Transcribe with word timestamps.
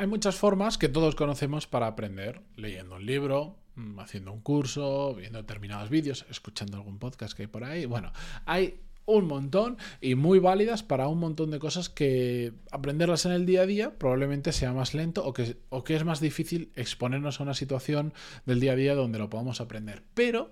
Hay 0.00 0.06
muchas 0.06 0.34
formas 0.36 0.78
que 0.78 0.88
todos 0.88 1.14
conocemos 1.14 1.66
para 1.66 1.86
aprender, 1.86 2.40
leyendo 2.56 2.96
un 2.96 3.04
libro, 3.04 3.58
mm, 3.74 4.00
haciendo 4.00 4.32
un 4.32 4.40
curso, 4.40 5.14
viendo 5.14 5.36
determinados 5.42 5.90
vídeos, 5.90 6.24
escuchando 6.30 6.78
algún 6.78 6.98
podcast 6.98 7.36
que 7.36 7.42
hay 7.42 7.48
por 7.48 7.64
ahí. 7.64 7.84
Bueno, 7.84 8.10
hay 8.46 8.80
un 9.04 9.26
montón 9.26 9.76
y 10.00 10.14
muy 10.14 10.38
válidas 10.38 10.82
para 10.82 11.06
un 11.06 11.18
montón 11.18 11.50
de 11.50 11.58
cosas 11.58 11.90
que 11.90 12.54
aprenderlas 12.70 13.26
en 13.26 13.32
el 13.32 13.44
día 13.44 13.60
a 13.60 13.66
día 13.66 13.98
probablemente 13.98 14.52
sea 14.52 14.72
más 14.72 14.94
lento 14.94 15.22
o 15.26 15.34
que, 15.34 15.58
o 15.68 15.84
que 15.84 15.96
es 15.96 16.04
más 16.04 16.20
difícil 16.20 16.72
exponernos 16.76 17.38
a 17.38 17.42
una 17.42 17.52
situación 17.52 18.14
del 18.46 18.60
día 18.60 18.72
a 18.72 18.76
día 18.76 18.94
donde 18.94 19.18
lo 19.18 19.28
podamos 19.28 19.60
aprender. 19.60 20.02
Pero, 20.14 20.50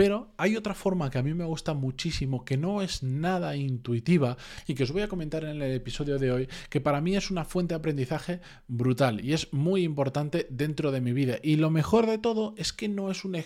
pero 0.00 0.32
hay 0.38 0.56
otra 0.56 0.72
forma 0.72 1.10
que 1.10 1.18
a 1.18 1.22
mí 1.22 1.34
me 1.34 1.44
gusta 1.44 1.74
muchísimo, 1.74 2.42
que 2.42 2.56
no 2.56 2.80
es 2.80 3.02
nada 3.02 3.54
intuitiva 3.54 4.38
y 4.66 4.74
que 4.74 4.84
os 4.84 4.92
voy 4.92 5.02
a 5.02 5.08
comentar 5.08 5.44
en 5.44 5.60
el 5.60 5.74
episodio 5.74 6.18
de 6.18 6.32
hoy, 6.32 6.48
que 6.70 6.80
para 6.80 7.02
mí 7.02 7.16
es 7.16 7.30
una 7.30 7.44
fuente 7.44 7.74
de 7.74 7.80
aprendizaje 7.80 8.40
brutal 8.66 9.22
y 9.22 9.34
es 9.34 9.52
muy 9.52 9.82
importante 9.82 10.46
dentro 10.48 10.90
de 10.90 11.02
mi 11.02 11.12
vida. 11.12 11.36
Y 11.42 11.56
lo 11.56 11.68
mejor 11.68 12.06
de 12.06 12.16
todo 12.16 12.54
es 12.56 12.72
que 12.72 12.88
no 12.88 13.10
es, 13.10 13.26
un 13.26 13.36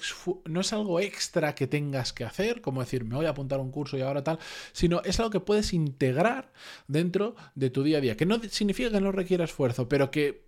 no 0.45 0.61
es 0.61 0.73
algo 0.73 1.01
extra 1.01 1.57
que 1.57 1.67
tengas 1.67 2.13
que 2.13 2.23
hacer, 2.23 2.61
como 2.61 2.83
decir, 2.83 3.05
me 3.05 3.17
voy 3.17 3.27
a 3.27 3.31
apuntar 3.31 3.59
a 3.59 3.63
un 3.63 3.73
curso 3.73 3.99
y 3.99 4.03
ahora 4.03 4.23
tal, 4.23 4.39
sino 4.71 5.03
es 5.03 5.19
algo 5.19 5.31
que 5.31 5.41
puedes 5.41 5.73
integrar 5.73 6.53
dentro 6.87 7.35
de 7.57 7.71
tu 7.71 7.83
día 7.83 7.99
a 7.99 8.01
día, 8.01 8.17
que 8.17 8.27
no 8.27 8.41
significa 8.49 8.93
que 8.93 9.01
no 9.01 9.11
requiera 9.11 9.43
esfuerzo, 9.43 9.89
pero 9.89 10.13
que, 10.13 10.47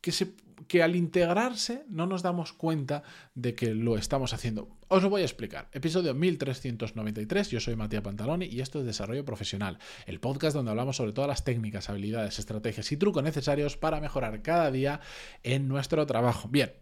que, 0.00 0.12
se, 0.12 0.32
que 0.66 0.82
al 0.82 0.96
integrarse 0.96 1.84
no 1.88 2.06
nos 2.06 2.22
damos 2.22 2.52
cuenta 2.52 3.02
de 3.34 3.54
que 3.54 3.74
lo 3.74 3.96
estamos 3.96 4.32
haciendo. 4.32 4.68
Os 4.88 5.02
lo 5.02 5.10
voy 5.10 5.22
a 5.22 5.24
explicar. 5.24 5.68
Episodio 5.72 6.14
1393, 6.14 7.50
yo 7.50 7.60
soy 7.60 7.76
Matías 7.76 8.02
Pantaloni 8.02 8.46
y 8.46 8.60
esto 8.60 8.80
es 8.80 8.86
Desarrollo 8.86 9.24
Profesional, 9.24 9.78
el 10.06 10.20
podcast 10.20 10.54
donde 10.54 10.70
hablamos 10.70 10.96
sobre 10.96 11.12
todas 11.12 11.28
las 11.28 11.44
técnicas, 11.44 11.88
habilidades, 11.88 12.38
estrategias 12.38 12.90
y 12.92 12.96
trucos 12.96 13.22
necesarios 13.22 13.76
para 13.76 14.00
mejorar 14.00 14.42
cada 14.42 14.70
día 14.70 15.00
en 15.42 15.68
nuestro 15.68 16.06
trabajo. 16.06 16.48
Bien, 16.48 16.72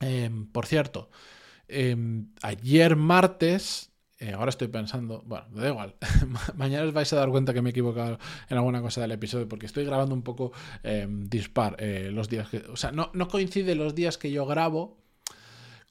em, 0.00 0.46
por 0.46 0.66
cierto, 0.66 1.10
em, 1.68 2.28
ayer 2.42 2.96
martes 2.96 3.93
eh, 4.18 4.32
ahora 4.32 4.50
estoy 4.50 4.68
pensando, 4.68 5.22
bueno, 5.26 5.46
da 5.50 5.68
igual. 5.68 5.94
Mañana 6.56 6.86
os 6.86 6.92
vais 6.92 7.12
a 7.12 7.16
dar 7.16 7.30
cuenta 7.30 7.52
que 7.52 7.62
me 7.62 7.70
he 7.70 7.72
equivocado 7.72 8.18
en 8.48 8.56
alguna 8.56 8.80
cosa 8.80 9.00
del 9.00 9.12
episodio 9.12 9.48
porque 9.48 9.66
estoy 9.66 9.84
grabando 9.84 10.14
un 10.14 10.22
poco 10.22 10.52
em, 10.82 11.28
dispar 11.28 11.76
eh, 11.78 12.10
los 12.12 12.28
días 12.28 12.48
que. 12.48 12.58
O 12.70 12.76
sea, 12.76 12.92
no, 12.92 13.10
no 13.12 13.28
coincide 13.28 13.74
los 13.74 13.94
días 13.94 14.16
que 14.16 14.30
yo 14.30 14.46
grabo 14.46 15.03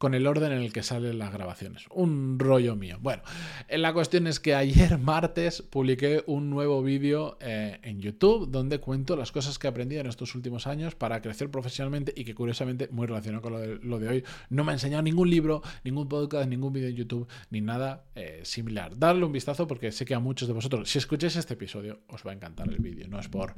con 0.04 0.16
el 0.16 0.28
orden 0.28 0.52
en 0.52 0.62
el 0.62 0.74
que 0.74 0.84
salen 0.84 1.18
las 1.18 1.32
grabaciones. 1.32 1.86
Un 1.90 2.38
rollo 2.38 2.76
mío. 2.76 2.98
Bueno, 3.00 3.24
eh, 3.70 3.78
la 3.78 3.94
cuestión 3.94 4.28
es 4.28 4.42
que 4.42 4.54
ayer 4.54 4.98
martes 5.00 5.62
publiqué 5.62 6.26
un 6.28 6.50
nuevo 6.50 6.84
vídeo 6.84 7.38
eh, 7.40 7.80
en 7.84 8.02
YouTube 8.02 8.52
donde 8.52 8.80
cuento 8.80 9.16
las 9.16 9.32
cosas 9.32 9.58
que 9.58 9.68
he 9.68 9.70
aprendido 9.70 10.02
en 10.02 10.08
estos 10.08 10.36
últimos 10.36 10.68
años 10.68 10.94
para 10.94 11.22
crecer 11.22 11.50
profesionalmente 11.50 12.14
y 12.18 12.26
que 12.26 12.36
curiosamente, 12.36 12.90
muy 12.92 13.08
relacionado 13.08 13.42
con 13.42 13.54
lo 13.54 13.98
de, 13.98 14.08
hoy, 14.10 14.26
no 14.50 14.66
me 14.66 14.72
ha 14.72 14.76
enseñado 14.76 15.04
ningún 15.04 15.30
libro, 15.30 15.62
ningún 15.86 16.10
podcast, 16.10 16.50
ningún 16.50 16.74
vídeo 16.74 16.90
en 16.90 16.96
YouTube, 16.96 17.26
ni 17.50 17.62
nada 17.62 18.04
eh, 18.16 18.42
similar. 18.44 19.00
Darle 19.00 19.24
un 19.24 19.32
vistazo 19.32 19.68
porque 19.68 19.94
sé 19.94 20.04
que 20.04 20.16
a 20.16 20.20
muchos 20.20 20.50
de 20.50 20.54
vosotros, 20.54 20.90
si 20.90 20.98
escucháis 20.98 21.38
este 21.38 21.54
episodio, 21.54 22.02
os 22.10 22.28
va 22.28 22.32
a 22.32 22.34
encantar 22.34 22.68
el 22.68 22.80
vídeo. 22.80 23.08
No 23.08 23.22
es 23.22 23.30
por... 23.30 23.56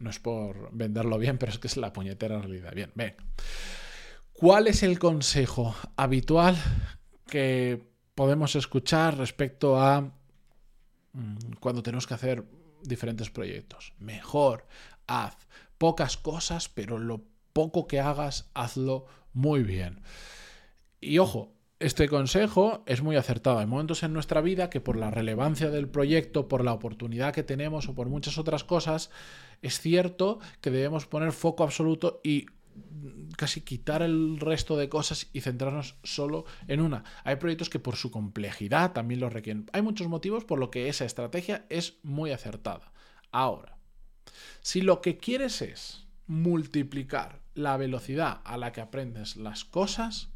No 0.00 0.10
es 0.10 0.18
por 0.20 0.70
venderlo 0.72 1.18
bien, 1.18 1.38
pero 1.38 1.50
es 1.50 1.58
que 1.58 1.66
es 1.66 1.76
la 1.76 1.92
puñetera 1.92 2.40
realidad. 2.40 2.72
Bien, 2.72 2.90
ven. 2.94 3.14
¿Cuál 4.38 4.68
es 4.68 4.84
el 4.84 5.00
consejo 5.00 5.74
habitual 5.96 6.56
que 7.26 7.82
podemos 8.14 8.54
escuchar 8.54 9.18
respecto 9.18 9.80
a 9.80 10.12
mm, 11.12 11.54
cuando 11.58 11.82
tenemos 11.82 12.06
que 12.06 12.14
hacer 12.14 12.44
diferentes 12.84 13.30
proyectos? 13.30 13.94
Mejor, 13.98 14.64
haz 15.08 15.36
pocas 15.76 16.16
cosas, 16.16 16.68
pero 16.68 16.98
lo 16.98 17.24
poco 17.52 17.88
que 17.88 17.98
hagas, 17.98 18.48
hazlo 18.54 19.06
muy 19.32 19.64
bien. 19.64 20.02
Y 21.00 21.18
ojo, 21.18 21.52
este 21.80 22.08
consejo 22.08 22.84
es 22.86 23.02
muy 23.02 23.16
acertado. 23.16 23.58
Hay 23.58 23.66
momentos 23.66 24.04
en 24.04 24.12
nuestra 24.12 24.40
vida 24.40 24.70
que 24.70 24.80
por 24.80 24.96
la 24.96 25.10
relevancia 25.10 25.68
del 25.68 25.88
proyecto, 25.88 26.46
por 26.46 26.62
la 26.62 26.74
oportunidad 26.74 27.34
que 27.34 27.42
tenemos 27.42 27.88
o 27.88 27.94
por 27.96 28.08
muchas 28.08 28.38
otras 28.38 28.62
cosas, 28.62 29.10
es 29.62 29.80
cierto 29.80 30.38
que 30.60 30.70
debemos 30.70 31.06
poner 31.06 31.32
foco 31.32 31.64
absoluto 31.64 32.20
y 32.22 32.46
casi 33.36 33.60
quitar 33.60 34.02
el 34.02 34.38
resto 34.40 34.76
de 34.76 34.88
cosas 34.88 35.28
y 35.32 35.40
centrarnos 35.40 35.96
solo 36.02 36.44
en 36.66 36.80
una. 36.80 37.04
Hay 37.24 37.36
proyectos 37.36 37.70
que 37.70 37.78
por 37.78 37.96
su 37.96 38.10
complejidad 38.10 38.92
también 38.92 39.20
lo 39.20 39.30
requieren. 39.30 39.66
Hay 39.72 39.82
muchos 39.82 40.08
motivos 40.08 40.44
por 40.44 40.58
lo 40.58 40.70
que 40.70 40.88
esa 40.88 41.04
estrategia 41.04 41.66
es 41.68 41.98
muy 42.02 42.32
acertada. 42.32 42.92
Ahora, 43.30 43.78
si 44.60 44.80
lo 44.80 45.00
que 45.00 45.18
quieres 45.18 45.62
es 45.62 46.06
multiplicar 46.26 47.40
la 47.54 47.76
velocidad 47.76 48.40
a 48.44 48.56
la 48.56 48.72
que 48.72 48.80
aprendes 48.80 49.36
las 49.36 49.64
cosas, 49.64 50.30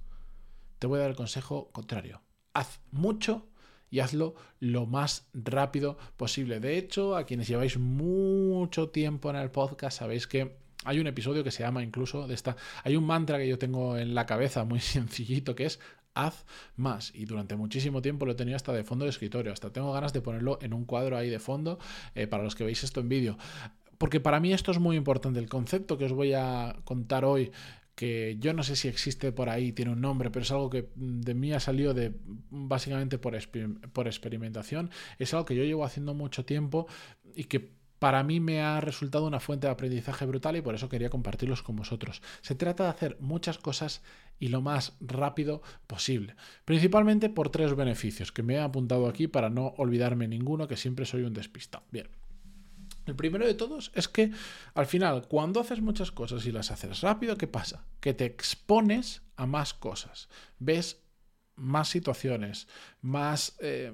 te 0.79 0.87
voy 0.87 0.99
a 0.99 1.03
dar 1.03 1.11
el 1.11 1.17
consejo 1.17 1.71
contrario. 1.73 2.23
Haz 2.55 2.81
mucho 2.91 3.49
y 3.91 4.01
hazlo 4.01 4.35
lo 4.59 4.87
más 4.87 5.29
rápido 5.35 5.99
posible. 6.17 6.61
De 6.61 6.79
hecho, 6.79 7.15
a 7.15 7.27
quienes 7.27 7.47
lleváis 7.47 7.79
mucho 7.79 8.89
tiempo 8.89 9.29
en 9.31 9.37
el 9.37 9.51
podcast, 9.51 9.99
sabéis 9.99 10.27
que 10.27 10.62
hay 10.84 10.98
un 10.98 11.06
episodio 11.06 11.44
que 11.44 11.50
se 11.50 11.62
llama 11.62 11.82
incluso 11.82 12.26
de 12.26 12.34
esta. 12.34 12.56
Hay 12.84 12.97
un 12.97 13.04
mantra 13.04 13.38
que 13.38 13.48
yo 13.48 13.59
tengo 13.59 13.97
en 13.98 14.15
la 14.15 14.26
cabeza 14.26 14.65
muy 14.65 14.81
sencillito 14.81 15.54
que 15.54 15.66
es 15.66 15.81
haz 16.15 16.44
más. 16.76 17.12
Y 17.15 17.25
durante 17.25 17.56
muchísimo 17.56 18.03
tiempo 18.03 18.26
lo 18.26 18.32
he 18.32 18.34
tenido 18.34 18.56
hasta 18.56 18.72
de 18.72 18.84
fondo 18.84 19.04
de 19.04 19.10
escritorio. 19.10 19.53
Hasta 19.53 19.70
tengo 19.70 19.93
ganas 19.93 20.12
de 20.12 20.20
ponerlo 20.20 20.59
en 20.62 20.75
un 20.75 20.84
cuadro 20.84 21.16
ahí 21.16 21.31
de 21.31 21.38
fondo 21.38 21.78
eh, 22.15 22.26
para 22.26 22.43
los 22.43 22.54
que 22.54 22.65
veis 22.65 22.82
esto 22.84 23.00
en 23.00 23.09
vídeo. 23.09 23.38
Porque 23.98 24.20
para 24.20 24.41
mí 24.41 24.53
esto 24.53 24.70
es 24.70 24.78
muy 24.78 24.97
importante. 24.97 25.38
El 25.38 25.48
concepto 25.48 25.97
que 25.97 26.06
os 26.06 26.12
voy 26.12 26.32
a 26.34 26.76
contar 26.84 27.25
hoy 27.25 27.53
que 27.94 28.37
yo 28.41 28.54
no 28.54 28.62
sé 28.62 28.75
si 28.75 28.88
existe 28.88 29.32
por 29.32 29.50
ahí, 29.50 29.72
tiene 29.72 29.93
un 29.93 30.00
nombre, 30.00 30.31
pero 30.31 30.43
es 30.43 30.50
algo 30.50 30.70
que 30.70 30.88
de 30.94 31.34
mí 31.34 31.53
ha 31.53 31.60
salido 31.60 31.93
de 31.93 32.12
básicamente 32.50 33.19
por, 33.19 33.37
por 33.93 34.06
experimentación. 34.06 34.91
Es 35.19 35.34
algo 35.34 35.44
que 35.44 35.54
yo 35.54 35.62
llevo 35.64 35.84
haciendo 35.84 36.14
mucho 36.14 36.44
tiempo 36.44 36.87
y 37.34 37.44
que 37.44 37.70
para 38.03 38.25
mí 38.25 38.41
me 38.41 38.61
ha 38.61 38.81
resultado 38.81 39.29
una 39.29 39.39
fuente 39.39 39.69
de 39.69 39.73
aprendizaje 39.73 40.27
brutal 40.27 40.57
y 40.57 40.61
por 40.61 40.75
eso 40.75 40.89
quería 40.89 41.09
compartirlos 41.09 41.63
con 41.63 41.77
vosotros. 41.77 42.21
Se 42.41 42.57
trata 42.57 42.83
de 42.83 42.91
hacer 42.91 43.17
muchas 43.21 43.59
cosas 43.59 44.03
y 44.41 44.49
lo 44.49 44.61
más 44.61 44.97
rápido 45.01 45.63
posible, 45.87 46.35
principalmente 46.65 47.29
por 47.29 47.51
tres 47.51 47.77
beneficios 47.77 48.33
que 48.33 48.43
me 48.43 48.55
he 48.55 48.61
apuntado 48.61 49.07
aquí 49.07 49.29
para 49.29 49.51
no 49.51 49.69
olvidarme 49.77 50.27
ninguno, 50.27 50.67
que 50.67 50.77
siempre 50.77 51.07
soy 51.07 51.23
un 51.23 51.33
despistado. 51.33 51.85
Bien. 51.93 52.09
El 53.07 53.15
primero 53.15 53.47
de 53.47 53.55
todos 53.55 53.93
es 53.95 54.09
que 54.09 54.33
al 54.75 54.87
final, 54.87 55.29
cuando 55.29 55.61
haces 55.61 55.81
muchas 55.81 56.11
cosas 56.11 56.45
y 56.45 56.51
las 56.51 56.73
haces 56.73 57.03
rápido, 57.03 57.39
¿qué 57.39 57.47
pasa? 57.47 57.87
Que 58.01 58.15
te 58.15 58.25
expones 58.25 59.23
a 59.37 59.47
más 59.47 59.75
cosas, 59.75 60.29
ves 60.59 61.05
más 61.55 61.89
situaciones, 61.89 62.67
más... 63.01 63.55
Eh, 63.61 63.93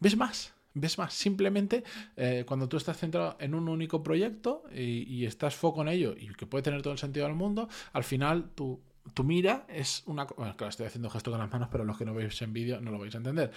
ves 0.00 0.16
más, 0.16 0.55
ves 0.76 0.98
más. 0.98 1.14
Simplemente 1.14 1.84
eh, 2.16 2.44
cuando 2.46 2.68
tú 2.68 2.76
estás 2.76 2.98
centrado 2.98 3.36
en 3.40 3.54
un 3.54 3.68
único 3.68 4.02
proyecto 4.02 4.64
y, 4.72 5.24
estás 5.26 5.56
foco 5.56 5.82
en 5.82 5.88
ello 5.88 6.14
y 6.16 6.28
que 6.28 6.46
puede 6.46 6.62
tener 6.62 6.82
todo 6.82 6.92
el 6.92 6.98
sentido 6.98 7.26
del 7.26 7.34
mundo, 7.34 7.68
al 7.92 8.04
final 8.04 8.50
tu, 8.54 8.80
tu 9.14 9.24
mira 9.24 9.66
es 9.68 10.02
una... 10.06 10.24
Bueno, 10.24 10.56
claro, 10.56 10.70
estoy 10.70 10.86
haciendo 10.86 11.10
gesto 11.10 11.30
con 11.30 11.40
las 11.40 11.50
manos, 11.50 11.68
pero 11.72 11.84
los 11.84 11.96
que 11.96 12.04
no 12.04 12.14
veis 12.14 12.40
en 12.42 12.52
vídeo 12.52 12.80
no 12.80 12.90
lo 12.90 12.98
vais 12.98 13.14
a 13.14 13.18
entender. 13.18 13.50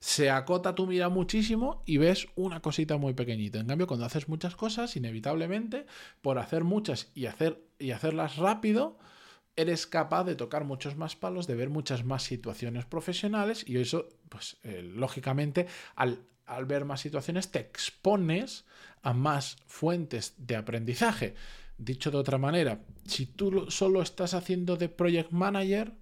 Se 0.00 0.30
acota 0.30 0.74
tu 0.74 0.86
mira 0.86 1.08
muchísimo 1.08 1.82
y 1.86 1.96
ves 1.98 2.26
una 2.34 2.60
cosita 2.60 2.96
muy 2.96 3.14
pequeñita. 3.14 3.58
En 3.58 3.66
cambio, 3.66 3.86
cuando 3.86 4.04
haces 4.04 4.28
muchas 4.28 4.56
cosas, 4.56 4.96
inevitablemente, 4.96 5.86
por 6.20 6.38
hacer 6.38 6.64
muchas 6.64 7.10
y, 7.14 7.26
hacer, 7.26 7.64
y 7.78 7.92
hacerlas 7.92 8.36
rápido, 8.36 8.98
eres 9.56 9.86
capaz 9.86 10.24
de 10.24 10.34
tocar 10.34 10.64
muchos 10.64 10.96
más 10.96 11.16
palos, 11.16 11.46
de 11.46 11.54
ver 11.54 11.70
muchas 11.70 12.04
más 12.04 12.22
situaciones 12.24 12.84
profesionales 12.84 13.64
y 13.66 13.78
eso, 13.78 14.08
pues 14.28 14.58
eh, 14.64 14.82
lógicamente, 14.82 15.66
al, 15.94 16.18
al 16.46 16.66
ver 16.66 16.84
más 16.84 17.00
situaciones, 17.00 17.50
te 17.50 17.60
expones 17.60 18.64
a 19.02 19.12
más 19.12 19.56
fuentes 19.66 20.34
de 20.38 20.56
aprendizaje. 20.56 21.34
Dicho 21.76 22.10
de 22.10 22.18
otra 22.18 22.38
manera, 22.38 22.80
si 23.06 23.26
tú 23.26 23.70
solo 23.70 24.02
estás 24.02 24.34
haciendo 24.34 24.76
de 24.76 24.88
project 24.88 25.30
manager, 25.32 25.92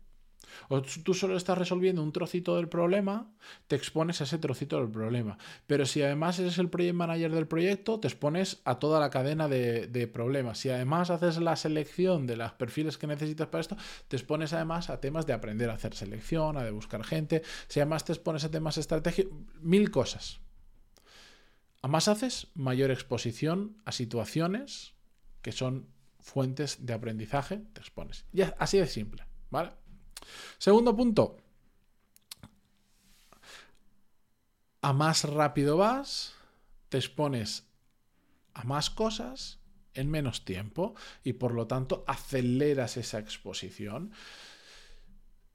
o 0.69 0.83
tú 0.83 1.15
solo 1.15 1.37
estás 1.37 1.59
resolviendo 1.59 2.03
un 2.03 2.13
trocito 2.13 2.57
del 2.57 2.69
problema, 2.69 3.31
te 3.67 3.77
expones 3.77 4.21
a 4.21 4.25
ese 4.25 4.39
trocito 4.39 4.79
del 4.79 4.91
problema. 4.91 5.39
Pero 5.67 5.87
si 5.87 6.03
además 6.03 6.39
eres 6.39 6.59
el 6.59 6.69
project 6.69 6.95
manager 6.95 7.33
del 7.33 7.47
proyecto, 7.47 8.01
te 8.01 8.09
expones 8.09 8.61
a 8.65 8.79
toda 8.79 9.01
la 9.01 9.11
cadena 9.11 9.49
de, 9.49 10.11
problemas. 10.13 10.59
Si 10.59 10.69
además 10.69 11.11
haces 11.11 11.39
la 11.39 11.57
selección 11.57 12.27
de 12.27 12.37
los 12.37 12.53
perfiles 12.53 12.99
que 12.99 13.07
necesitas 13.07 13.49
para 13.49 13.61
esto, 13.61 13.77
te 14.09 14.17
expones 14.17 14.53
además 14.53 14.91
a 14.91 15.01
temas 15.01 15.27
de 15.27 15.33
aprender 15.33 15.71
a 15.71 15.75
hacer 15.75 15.95
selección, 15.95 16.57
a 16.57 16.65
de 16.65 16.71
buscar 16.71 17.05
gente. 17.05 17.43
Si 17.69 17.81
además 17.81 18.05
te 18.05 18.13
expones 18.13 18.45
a 18.45 18.51
temas 18.51 18.79
estratégicos, 18.79 19.33
mil 19.61 19.91
cosas. 19.91 20.41
A 21.83 21.89
más 21.89 22.09
haces, 22.09 22.49
mayor 22.55 22.91
exposición 22.91 23.77
a 23.85 23.93
situaciones 23.93 24.95
que 25.43 25.51
son 25.51 25.89
fuentes 26.21 26.87
de 26.87 26.93
aprendizaje, 26.93 27.63
te 27.73 27.81
expones. 27.81 28.25
Ya, 28.33 28.55
así 28.59 28.79
de 28.79 28.87
simple, 28.87 29.25
¿vale? 29.51 29.73
Segundo 30.59 30.97
punto. 30.97 31.37
A 34.81 34.93
más 34.93 35.25
rápido 35.25 35.77
vas, 35.77 36.35
te 36.89 36.99
expones 36.99 37.67
a 38.55 38.65
más 38.65 38.91
cosas 38.91 39.59
en 39.95 40.11
menos 40.11 40.45
tiempo 40.45 40.95
y 41.23 41.35
por 41.35 41.55
lo 41.55 41.67
tanto 41.67 42.05
aceleras 42.07 42.97
esa 42.97 43.19
exposición. 43.19 44.13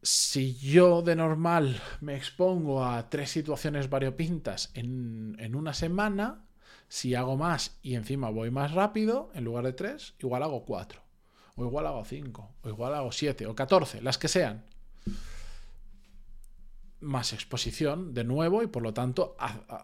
Si 0.02 0.56
yo 0.56 1.02
de 1.02 1.16
normal 1.16 1.82
me 2.02 2.16
expongo 2.16 2.86
a 2.86 3.10
tres 3.10 3.32
situaciones 3.32 3.90
variopintas 3.90 4.72
en, 4.74 5.36
en 5.40 5.56
una 5.56 5.74
semana, 5.74 6.46
si 6.88 7.16
hago 7.16 7.36
más 7.36 7.78
y 7.82 7.96
encima 7.96 8.30
voy 8.30 8.52
más 8.52 8.72
rápido, 8.72 9.32
en 9.34 9.44
lugar 9.44 9.66
de 9.66 9.74
tres, 9.74 10.14
igual 10.20 10.44
hago 10.44 10.66
cuatro, 10.66 11.02
o 11.58 11.66
igual 11.66 11.88
hago 11.88 12.06
cinco, 12.06 12.52
o 12.62 12.70
igual 12.70 12.94
hago 12.94 13.12
siete, 13.12 13.48
o 13.48 13.56
catorce, 13.56 14.02
las 14.02 14.18
que 14.18 14.28
sean 14.28 14.64
más 17.00 17.34
exposición 17.34 18.14
de 18.14 18.24
nuevo 18.24 18.64
y 18.64 18.68
por 18.68 18.82
lo 18.82 18.94
tanto 18.94 19.36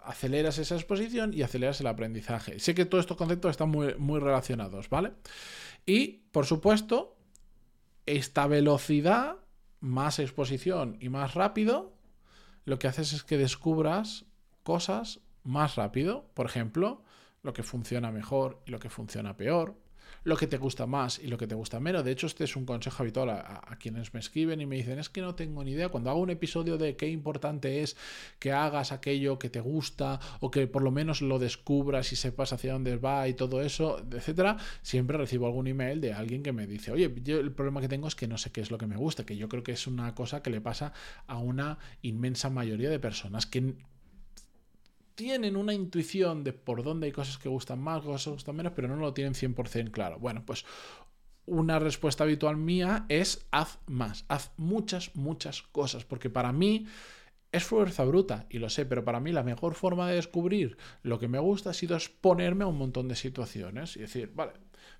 aceleras 0.06 0.58
esa 0.58 0.76
exposición 0.76 1.34
y 1.34 1.42
aceleras 1.42 1.82
el 1.82 1.88
aprendizaje. 1.88 2.60
Sé 2.60 2.74
que 2.74 2.86
todos 2.86 3.04
estos 3.04 3.18
conceptos 3.18 3.52
están 3.52 3.70
muy, 3.70 3.96
muy 3.96 4.20
relacionados, 4.20 4.90
¿vale? 4.90 5.14
Y 5.86 6.24
por 6.32 6.46
supuesto, 6.46 7.16
esta 8.06 8.48
velocidad, 8.48 9.38
más 9.80 10.20
exposición 10.20 10.98
y 11.00 11.10
más 11.10 11.34
rápido, 11.34 11.94
lo 12.66 12.80
que 12.80 12.88
haces 12.88 13.14
es 13.14 13.24
que 13.24 13.38
descubras 13.38 14.26
cosas 14.64 15.20
más 15.44 15.76
rápido. 15.76 16.30
Por 16.34 16.46
ejemplo, 16.46 17.04
lo 17.42 17.54
que 17.54 17.64
funciona 17.64 18.12
mejor 18.12 18.62
y 18.66 18.72
lo 18.72 18.80
que 18.80 18.90
funciona 18.90 19.36
peor 19.36 19.76
lo 20.24 20.38
que 20.38 20.48
te 20.48 20.58
gusta 20.58 20.86
más 20.86 21.20
y 21.20 21.28
lo 21.28 21.38
que 21.38 21.48
te 21.48 21.56
gusta 21.56 21.80
menos. 21.80 22.04
De 22.04 22.12
hecho, 22.12 22.28
este 22.28 22.44
es 22.44 22.56
un 22.56 22.66
consejo 22.66 23.04
habitual 23.04 23.30
a, 23.30 23.78
quienes 23.80 24.14
me 24.14 24.20
escriben 24.20 24.62
y 24.62 24.66
me 24.66 24.78
dicen, 24.78 25.00
es 25.00 25.10
que 25.10 25.22
no 25.22 25.36
tengo 25.36 25.64
ni 25.64 25.72
idea. 25.72 25.90
Cuando 25.90 26.10
hago 26.10 26.20
un 26.20 26.30
episodio 26.30 26.78
de 26.78 26.96
qué 26.96 27.08
importante 27.10 27.82
es 27.82 27.98
que 28.40 28.52
hagas 28.52 28.92
aquello 28.92 29.40
que 29.40 29.50
te 29.50 29.60
gusta 29.60 30.20
o 30.40 30.52
que 30.52 30.68
por 30.68 30.84
lo 30.84 30.92
menos 30.92 31.22
lo 31.22 31.40
descubras 31.40 32.12
y 32.12 32.16
sepas 32.16 32.54
hacia 32.54 32.74
dónde 32.74 32.98
va 32.98 33.28
y 33.28 33.34
todo 33.34 33.62
eso, 33.62 34.04
etcétera, 34.12 34.58
siempre 34.82 35.18
recibo 35.18 35.48
algún 35.48 35.68
email 35.68 36.02
de 36.02 36.14
alguien 36.14 36.44
que 36.44 36.54
me 36.54 36.68
dice, 36.68 36.92
oye, 36.92 37.14
yo 37.24 37.40
el 37.40 37.52
problema 37.52 37.82
que 37.82 37.90
tengo 37.90 38.08
es 38.08 38.16
que 38.16 38.28
no 38.28 38.38
sé 38.38 38.52
qué 38.52 38.62
es 38.62 38.72
lo 38.72 38.78
que 38.78 38.88
me 38.88 38.96
gusta, 38.96 39.26
que 39.26 39.38
yo 39.38 39.50
creo 39.50 39.64
que 39.64 39.74
es 39.74 39.88
una 39.88 40.14
cosa 40.16 40.42
que 40.42 40.50
le 40.50 40.62
pasa 40.62 40.94
a 41.28 41.38
una 41.38 41.78
inmensa 42.02 42.50
mayoría 42.50 42.90
de 42.90 43.00
personas 43.00 43.46
que 43.46 43.76
tienen 45.16 45.56
una 45.56 45.74
intuición 45.74 46.44
de 46.44 46.54
por 46.54 46.84
dónde 46.84 47.08
hay 47.08 47.12
cosas 47.12 47.38
que 47.38 47.50
gustan 47.50 47.80
más, 47.80 48.02
cosas 48.04 48.24
que 48.26 48.32
gustan 48.32 48.56
menos, 48.56 48.74
pero 48.76 48.88
no 48.88 48.96
lo 48.96 49.14
tienen 49.14 49.34
100% 49.34 49.92
claro. 49.92 50.20
Bueno, 50.20 50.44
pues 50.46 50.66
una 51.46 51.80
respuesta 51.80 52.24
habitual 52.24 52.58
mía 52.58 53.06
es 53.10 53.46
haz 53.52 53.80
más, 53.88 54.26
haz 54.28 54.52
muchas, 54.58 55.16
muchas 55.16 55.62
cosas, 55.62 56.06
porque 56.06 56.30
para 56.30 56.54
mí 56.54 56.88
es 57.52 57.64
fuerza 57.64 58.04
bruta, 58.04 58.48
y 58.50 58.58
lo 58.58 58.70
sé, 58.70 58.86
pero 58.86 59.06
para 59.06 59.20
mí 59.20 59.32
la 59.32 59.44
mejor 59.44 59.76
forma 59.76 60.10
de 60.10 60.16
descubrir 60.16 60.78
lo 61.04 61.20
que 61.20 61.28
me 61.28 61.40
gusta 61.40 61.70
ha 61.70 61.74
sido 61.74 61.96
exponerme 61.96 62.64
a 62.64 62.68
un 62.68 62.78
montón 62.78 63.08
de 63.08 63.16
situaciones 63.16 63.96
y 63.96 64.02
decir, 64.02 64.32
vale, 64.34 64.54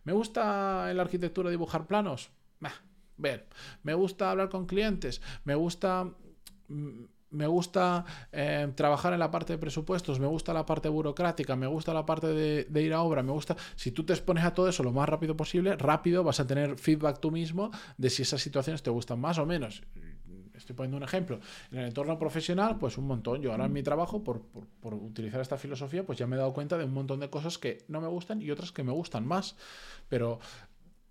¿me 0.04 0.14
gusta 0.14 0.92
en 0.92 0.98
la 0.98 1.04
arquitectura 1.04 1.50
dibujar 1.50 1.88
planos? 1.88 2.30
me 3.84 3.94
gusta 3.94 4.32
hablar 4.32 4.50
con 4.50 4.66
clientes, 4.66 5.22
me 5.46 5.56
gusta 5.56 6.12
mm, 6.68 7.04
me 7.34 7.48
gusta 7.48 8.06
eh, 8.32 8.72
trabajar 8.76 9.14
en 9.14 9.20
la 9.20 9.32
parte 9.32 9.54
de 9.54 9.60
presupuestos, 9.60 10.20
me 10.20 10.28
gusta 10.28 10.54
la 10.54 10.66
parte 10.66 10.88
burocrática, 10.90 11.56
me 11.56 11.68
gusta 11.68 11.94
la 11.94 12.06
parte 12.06 12.28
de, 12.28 12.82
ir 12.82 12.94
a 12.94 13.02
obra, 13.02 13.24
me 13.24 13.32
gusta... 13.32 13.58
Si 13.76 13.92
tú 13.92 14.04
te 14.06 14.14
expones 14.14 14.44
a 14.46 14.54
todo 14.54 14.70
eso 14.70 14.84
lo 14.84 14.92
más 14.92 15.10
rápido 15.10 15.36
posible, 15.36 15.76
rápido 15.76 16.24
vas 16.24 16.40
a 16.40 16.48
tener 16.48 16.78
feedback 16.78 17.20
tú 17.20 17.32
mismo 17.32 17.72
de 17.98 18.10
si 18.10 18.22
esas 18.22 18.42
situaciones 18.42 18.84
te 18.84 18.90
gustan 18.90 19.20
más 19.20 19.38
o 19.38 19.46
menos. 19.46 19.84
Estoy 20.54 20.76
poniendo 20.76 20.98
un 20.98 21.04
ejemplo. 21.04 21.40
En 21.72 21.80
el 21.80 21.88
entorno 21.88 22.18
profesional, 22.18 22.78
pues 22.78 22.98
un 22.98 23.08
montón. 23.08 23.42
Yo 23.42 23.52
ahora 23.52 23.66
en 23.66 23.74
mi 23.74 23.84
trabajo, 23.84 24.24
por, 24.24 24.44
por 24.80 24.94
utilizar 24.94 25.42
esta 25.42 25.58
filosofía, 25.58 26.06
pues 26.06 26.20
ya 26.20 26.28
me 26.28 26.36
he 26.36 26.40
dado 26.40 26.54
cuenta 26.54 26.78
de 26.78 26.86
un 26.86 26.94
montón 26.94 27.20
de 27.20 27.30
cosas 27.30 27.58
que 27.58 27.84
no 27.88 28.00
me 28.00 28.08
gustan 28.08 28.42
y 28.42 28.52
otras 28.52 28.72
que 28.72 28.84
me 28.84 28.92
gustan 28.92 29.28
más. 29.28 29.58
Pero 30.08 30.40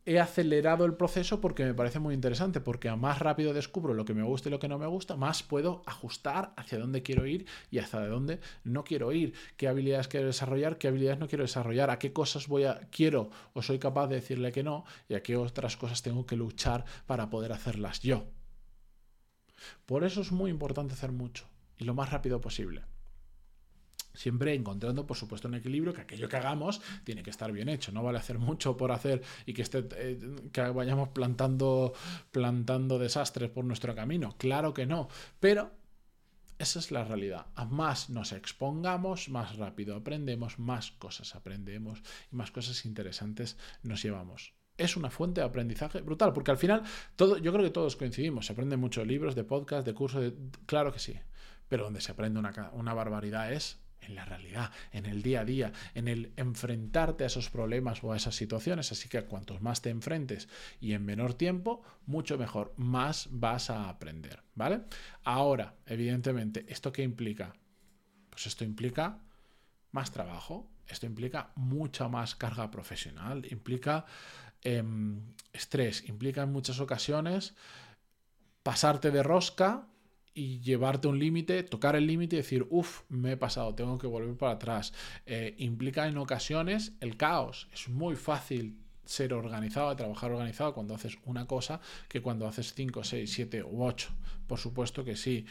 he 0.04 0.18
acelerado 0.18 0.84
el 0.84 0.94
proceso 0.94 1.40
porque 1.40 1.64
me 1.64 1.74
parece 1.74 1.98
muy 1.98 2.14
interesante, 2.14 2.60
porque 2.60 2.88
a 2.88 2.96
más 2.96 3.20
rápido 3.20 3.54
descubro 3.54 3.94
lo 3.94 4.04
que 4.04 4.14
me 4.14 4.22
gusta 4.22 4.48
y 4.48 4.52
lo 4.52 4.58
que 4.58 4.68
no 4.68 4.78
me 4.78 4.86
gusta, 4.86 5.16
más 5.16 5.42
puedo 5.42 5.82
ajustar 5.86 6.52
hacia 6.56 6.78
dónde 6.78 7.02
quiero 7.02 7.26
ir 7.26 7.46
y 7.70 7.78
hacia 7.78 8.00
dónde 8.06 8.40
no 8.64 8.84
quiero 8.84 9.12
ir, 9.12 9.34
qué 9.56 9.68
habilidades 9.68 10.08
quiero 10.08 10.26
desarrollar, 10.26 10.78
qué 10.78 10.88
habilidades 10.88 11.20
no 11.20 11.28
quiero 11.28 11.44
desarrollar, 11.44 11.90
a 11.90 11.98
qué 11.98 12.12
cosas 12.12 12.48
voy 12.48 12.64
a 12.64 12.88
quiero 12.90 13.30
o 13.52 13.62
soy 13.62 13.78
capaz 13.78 14.08
de 14.08 14.16
decirle 14.16 14.52
que 14.52 14.62
no 14.62 14.84
y 15.08 15.14
a 15.14 15.22
qué 15.22 15.36
otras 15.36 15.76
cosas 15.76 16.02
tengo 16.02 16.26
que 16.26 16.36
luchar 16.36 16.84
para 17.06 17.30
poder 17.30 17.52
hacerlas 17.52 18.00
yo. 18.00 18.24
Por 19.86 20.04
eso 20.04 20.20
es 20.20 20.32
muy 20.32 20.50
importante 20.50 20.94
hacer 20.94 21.12
mucho 21.12 21.46
y 21.78 21.84
lo 21.84 21.94
más 21.94 22.10
rápido 22.10 22.40
posible. 22.40 22.82
Siempre 24.14 24.54
encontrando, 24.54 25.06
por 25.06 25.16
supuesto, 25.16 25.48
un 25.48 25.54
equilibrio 25.54 25.92
que 25.92 26.02
aquello 26.02 26.28
que 26.28 26.36
hagamos 26.36 26.80
tiene 27.04 27.22
que 27.22 27.30
estar 27.30 27.50
bien 27.52 27.68
hecho. 27.68 27.92
No 27.92 28.02
vale 28.02 28.18
hacer 28.18 28.38
mucho 28.38 28.76
por 28.76 28.92
hacer 28.92 29.22
y 29.46 29.54
que, 29.54 29.62
esté, 29.62 29.86
eh, 29.96 30.18
que 30.52 30.62
vayamos 30.62 31.10
plantando, 31.10 31.92
plantando 32.30 32.98
desastres 32.98 33.50
por 33.50 33.64
nuestro 33.64 33.94
camino. 33.94 34.34
Claro 34.38 34.74
que 34.74 34.86
no. 34.86 35.08
Pero 35.40 35.72
esa 36.62 36.78
es 36.78 36.92
la 36.92 37.02
realidad. 37.02 37.46
Más 37.70 38.08
nos 38.08 38.30
expongamos, 38.30 39.28
más 39.28 39.56
rápido 39.56 39.96
aprendemos, 39.96 40.60
más 40.60 40.92
cosas 40.92 41.34
aprendemos 41.34 42.02
y 42.30 42.36
más 42.36 42.52
cosas 42.52 42.84
interesantes 42.84 43.56
nos 43.82 44.00
llevamos. 44.00 44.54
Es 44.78 44.96
una 44.96 45.10
fuente 45.10 45.40
de 45.40 45.46
aprendizaje 45.48 46.02
brutal, 46.02 46.32
porque 46.32 46.52
al 46.52 46.58
final 46.58 46.84
todo, 47.16 47.38
yo 47.38 47.52
creo 47.52 47.64
que 47.64 47.72
todos 47.72 47.96
coincidimos. 47.96 48.46
Se 48.46 48.52
aprenden 48.52 48.78
muchos 48.78 49.04
libros, 49.04 49.34
de 49.34 49.42
podcast, 49.42 49.84
de 49.84 49.92
cursos, 49.92 50.32
claro 50.66 50.92
que 50.92 51.00
sí. 51.00 51.18
Pero 51.68 51.82
donde 51.82 52.00
se 52.00 52.12
aprende 52.12 52.38
una, 52.38 52.70
una 52.74 52.94
barbaridad 52.94 53.52
es 53.52 53.80
en 54.02 54.14
la 54.14 54.24
realidad, 54.24 54.70
en 54.92 55.06
el 55.06 55.22
día 55.22 55.40
a 55.40 55.44
día, 55.44 55.72
en 55.94 56.08
el 56.08 56.32
enfrentarte 56.36 57.24
a 57.24 57.28
esos 57.28 57.50
problemas 57.50 58.02
o 58.02 58.12
a 58.12 58.16
esas 58.16 58.34
situaciones. 58.34 58.92
Así 58.92 59.08
que 59.08 59.24
cuantos 59.24 59.62
más 59.62 59.82
te 59.82 59.90
enfrentes 59.90 60.48
y 60.80 60.92
en 60.92 61.04
menor 61.04 61.34
tiempo, 61.34 61.82
mucho 62.06 62.38
mejor, 62.38 62.72
más 62.76 63.28
vas 63.30 63.70
a 63.70 63.88
aprender, 63.88 64.42
¿vale? 64.54 64.82
Ahora, 65.24 65.74
evidentemente, 65.86 66.66
¿esto 66.68 66.92
qué 66.92 67.02
implica? 67.02 67.54
Pues 68.30 68.46
esto 68.46 68.64
implica 68.64 69.18
más 69.92 70.10
trabajo, 70.10 70.68
esto 70.86 71.06
implica 71.06 71.52
mucha 71.54 72.08
más 72.08 72.34
carga 72.34 72.70
profesional, 72.70 73.46
implica 73.50 74.04
em, 74.62 75.20
estrés, 75.52 76.08
implica 76.08 76.42
en 76.42 76.52
muchas 76.52 76.80
ocasiones 76.80 77.54
pasarte 78.62 79.10
de 79.10 79.22
rosca 79.22 79.86
y 80.34 80.60
llevarte 80.60 81.08
un 81.08 81.18
límite, 81.18 81.62
tocar 81.62 81.96
el 81.96 82.06
límite 82.06 82.36
y 82.36 82.38
decir, 82.38 82.66
uff, 82.70 83.02
me 83.08 83.32
he 83.32 83.36
pasado, 83.36 83.74
tengo 83.74 83.98
que 83.98 84.06
volver 84.06 84.36
para 84.36 84.52
atrás. 84.52 84.92
Eh, 85.26 85.54
implica 85.58 86.06
en 86.08 86.16
ocasiones 86.18 86.92
el 87.00 87.16
caos. 87.16 87.68
Es 87.72 87.88
muy 87.88 88.16
fácil 88.16 88.78
ser 89.04 89.34
organizado, 89.34 89.94
trabajar 89.96 90.32
organizado 90.32 90.74
cuando 90.74 90.94
haces 90.94 91.18
una 91.24 91.46
cosa 91.46 91.80
que 92.08 92.22
cuando 92.22 92.46
haces 92.46 92.72
5, 92.74 93.04
6, 93.04 93.32
7 93.32 93.62
u 93.64 93.84
8. 93.84 94.08
Por 94.46 94.58
supuesto 94.58 95.04
que 95.04 95.16
sí. 95.16 95.46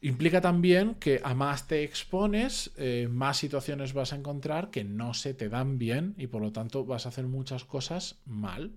Implica 0.00 0.40
también 0.40 0.94
que 0.96 1.20
a 1.24 1.34
más 1.34 1.68
te 1.68 1.82
expones, 1.82 2.72
eh, 2.76 3.08
más 3.10 3.38
situaciones 3.38 3.94
vas 3.94 4.12
a 4.12 4.16
encontrar 4.16 4.70
que 4.70 4.84
no 4.84 5.14
se 5.14 5.32
te 5.32 5.48
dan 5.48 5.78
bien 5.78 6.14
y 6.18 6.26
por 6.26 6.42
lo 6.42 6.52
tanto 6.52 6.84
vas 6.84 7.06
a 7.06 7.08
hacer 7.08 7.26
muchas 7.26 7.64
cosas 7.64 8.16
mal. 8.26 8.72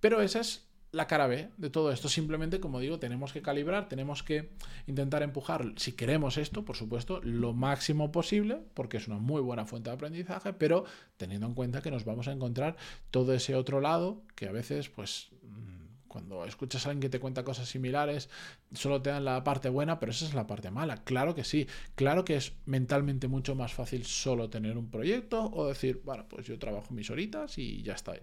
Pero 0.00 0.20
esa 0.20 0.40
es 0.40 0.67
la 0.90 1.06
cara 1.06 1.26
B 1.26 1.50
de 1.56 1.70
todo 1.70 1.92
esto. 1.92 2.08
Simplemente, 2.08 2.60
como 2.60 2.80
digo, 2.80 2.98
tenemos 2.98 3.32
que 3.32 3.42
calibrar, 3.42 3.88
tenemos 3.88 4.22
que 4.22 4.50
intentar 4.86 5.22
empujar, 5.22 5.72
si 5.76 5.92
queremos 5.92 6.38
esto, 6.38 6.64
por 6.64 6.76
supuesto, 6.76 7.20
lo 7.22 7.52
máximo 7.52 8.10
posible, 8.10 8.60
porque 8.74 8.96
es 8.96 9.08
una 9.08 9.18
muy 9.18 9.42
buena 9.42 9.66
fuente 9.66 9.90
de 9.90 9.96
aprendizaje, 9.96 10.52
pero 10.52 10.84
teniendo 11.16 11.46
en 11.46 11.54
cuenta 11.54 11.82
que 11.82 11.90
nos 11.90 12.04
vamos 12.04 12.28
a 12.28 12.32
encontrar 12.32 12.76
todo 13.10 13.34
ese 13.34 13.54
otro 13.54 13.80
lado 13.80 14.22
que 14.34 14.48
a 14.48 14.52
veces, 14.52 14.88
pues, 14.88 15.28
mm, 15.42 16.08
cuando 16.08 16.46
escuchas 16.46 16.86
a 16.86 16.90
alguien 16.90 17.02
que 17.02 17.10
te 17.10 17.20
cuenta 17.20 17.44
cosas 17.44 17.68
similares, 17.68 18.30
solo 18.72 19.02
te 19.02 19.10
dan 19.10 19.26
la 19.26 19.44
parte 19.44 19.68
buena, 19.68 20.00
pero 20.00 20.10
esa 20.12 20.24
es 20.24 20.32
la 20.32 20.46
parte 20.46 20.70
mala. 20.70 21.04
Claro 21.04 21.34
que 21.34 21.44
sí, 21.44 21.66
claro 21.96 22.24
que 22.24 22.36
es 22.36 22.54
mentalmente 22.64 23.28
mucho 23.28 23.54
más 23.54 23.74
fácil 23.74 24.04
solo 24.06 24.48
tener 24.48 24.78
un 24.78 24.90
proyecto 24.90 25.50
o 25.52 25.68
decir, 25.68 26.00
bueno, 26.04 26.26
pues 26.28 26.46
yo 26.46 26.58
trabajo 26.58 26.94
mis 26.94 27.10
horitas 27.10 27.58
y 27.58 27.82
ya 27.82 27.92
está. 27.92 28.14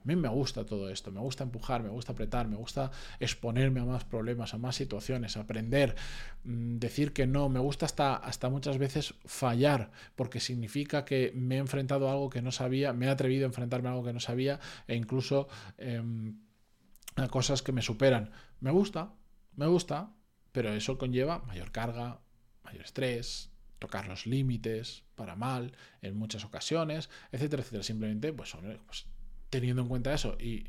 A 0.00 0.04
mí 0.04 0.16
me 0.16 0.28
gusta 0.28 0.64
todo 0.64 0.88
esto, 0.88 1.10
me 1.10 1.20
gusta 1.20 1.44
empujar, 1.44 1.82
me 1.82 1.88
gusta 1.88 2.12
apretar, 2.12 2.48
me 2.48 2.56
gusta 2.56 2.90
exponerme 3.20 3.80
a 3.80 3.84
más 3.84 4.04
problemas, 4.04 4.54
a 4.54 4.58
más 4.58 4.76
situaciones, 4.76 5.36
aprender, 5.36 5.96
mm, 6.44 6.78
decir 6.78 7.12
que 7.12 7.26
no, 7.26 7.48
me 7.48 7.60
gusta 7.60 7.86
hasta, 7.86 8.16
hasta 8.16 8.48
muchas 8.48 8.78
veces 8.78 9.14
fallar, 9.24 9.90
porque 10.16 10.40
significa 10.40 11.04
que 11.04 11.32
me 11.34 11.56
he 11.56 11.58
enfrentado 11.58 12.08
a 12.08 12.12
algo 12.12 12.30
que 12.30 12.42
no 12.42 12.52
sabía, 12.52 12.92
me 12.92 13.06
he 13.06 13.10
atrevido 13.10 13.44
a 13.44 13.48
enfrentarme 13.48 13.88
a 13.88 13.92
algo 13.92 14.04
que 14.04 14.12
no 14.12 14.20
sabía 14.20 14.60
e 14.86 14.94
incluso 14.94 15.48
em, 15.76 16.38
a 17.16 17.28
cosas 17.28 17.62
que 17.62 17.72
me 17.72 17.82
superan. 17.82 18.30
Me 18.60 18.70
gusta, 18.70 19.12
me 19.56 19.66
gusta, 19.66 20.10
pero 20.52 20.72
eso 20.72 20.98
conlleva 20.98 21.40
mayor 21.40 21.72
carga, 21.72 22.20
mayor 22.64 22.84
estrés, 22.84 23.50
tocar 23.78 24.08
los 24.08 24.26
límites 24.26 25.04
para 25.14 25.36
mal 25.36 25.76
en 26.02 26.16
muchas 26.16 26.44
ocasiones, 26.44 27.10
etcétera, 27.32 27.62
etcétera. 27.62 27.82
Simplemente, 27.82 28.32
pues, 28.32 28.56
pues 28.86 29.06
teniendo 29.50 29.82
en 29.82 29.88
cuenta 29.88 30.12
eso 30.12 30.36
y 30.38 30.66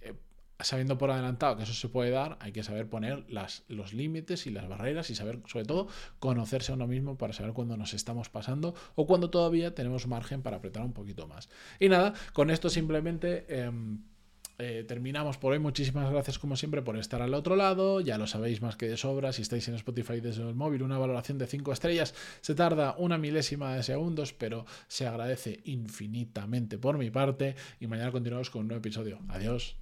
eh, 0.00 0.14
sabiendo 0.60 0.98
por 0.98 1.10
adelantado 1.10 1.56
que 1.56 1.64
eso 1.64 1.74
se 1.74 1.88
puede 1.88 2.10
dar, 2.10 2.36
hay 2.40 2.52
que 2.52 2.62
saber 2.62 2.88
poner 2.88 3.24
las, 3.28 3.64
los 3.68 3.92
límites 3.92 4.46
y 4.46 4.50
las 4.50 4.68
barreras 4.68 5.10
y 5.10 5.14
saber, 5.14 5.40
sobre 5.46 5.64
todo, 5.64 5.88
conocerse 6.18 6.72
a 6.72 6.74
uno 6.74 6.86
mismo 6.86 7.18
para 7.18 7.32
saber 7.32 7.52
cuándo 7.52 7.76
nos 7.76 7.94
estamos 7.94 8.28
pasando 8.28 8.74
o 8.94 9.06
cuándo 9.06 9.30
todavía 9.30 9.74
tenemos 9.74 10.06
margen 10.06 10.42
para 10.42 10.58
apretar 10.58 10.84
un 10.84 10.92
poquito 10.92 11.26
más. 11.26 11.48
Y 11.80 11.88
nada, 11.88 12.14
con 12.32 12.50
esto 12.50 12.70
simplemente... 12.70 13.46
Em, 13.48 14.02
eh, 14.62 14.84
terminamos 14.84 15.38
por 15.38 15.52
hoy. 15.52 15.58
Muchísimas 15.58 16.10
gracias 16.10 16.38
como 16.38 16.56
siempre 16.56 16.82
por 16.82 16.96
estar 16.96 17.22
al 17.22 17.34
otro 17.34 17.56
lado. 17.56 18.00
Ya 18.00 18.18
lo 18.18 18.26
sabéis 18.26 18.62
más 18.62 18.76
que 18.76 18.88
de 18.88 18.96
sobra. 18.96 19.32
Si 19.32 19.42
estáis 19.42 19.68
en 19.68 19.74
Spotify 19.74 20.20
desde 20.20 20.42
el 20.42 20.54
móvil, 20.54 20.82
una 20.82 20.98
valoración 20.98 21.38
de 21.38 21.46
5 21.46 21.72
estrellas 21.72 22.14
se 22.40 22.54
tarda 22.54 22.94
una 22.98 23.18
milésima 23.18 23.74
de 23.74 23.82
segundos, 23.82 24.32
pero 24.32 24.64
se 24.88 25.06
agradece 25.06 25.60
infinitamente 25.64 26.78
por 26.78 26.98
mi 26.98 27.10
parte. 27.10 27.56
Y 27.80 27.86
mañana 27.86 28.12
continuamos 28.12 28.50
con 28.50 28.62
un 28.62 28.68
nuevo 28.68 28.80
episodio. 28.80 29.18
Adiós. 29.28 29.76